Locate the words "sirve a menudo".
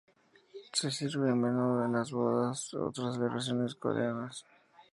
0.99-1.85